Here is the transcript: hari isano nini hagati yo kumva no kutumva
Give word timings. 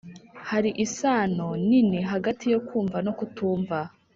hari 0.49 0.69
isano 0.85 1.47
nini 1.67 1.99
hagati 2.11 2.45
yo 2.53 2.59
kumva 2.67 2.97
no 3.05 3.11
kutumva 3.17 3.79